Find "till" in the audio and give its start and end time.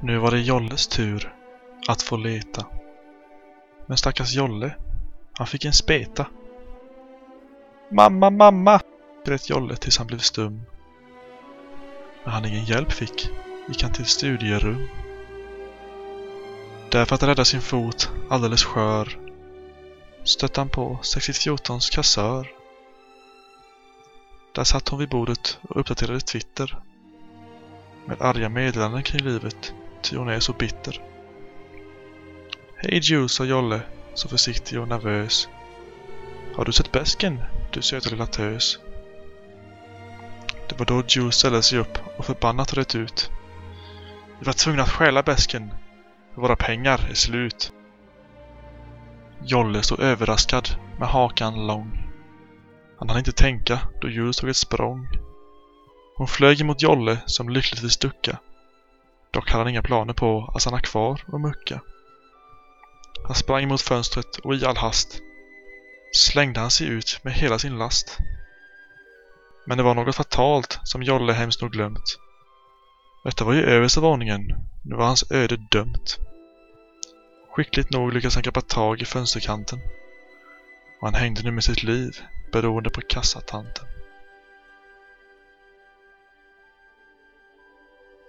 13.92-14.06